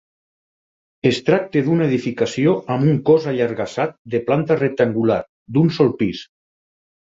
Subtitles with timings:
[1.09, 5.23] Es tracta d'una edificació amb un cos allargassat de planta rectangular,
[5.59, 6.27] d'un sol pis.